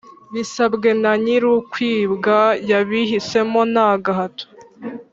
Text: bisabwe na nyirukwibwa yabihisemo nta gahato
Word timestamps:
bisabwe 0.33 0.89
na 1.01 1.11
nyirukwibwa 1.23 2.37
yabihisemo 2.69 3.59
nta 3.73 3.89
gahato 4.03 4.45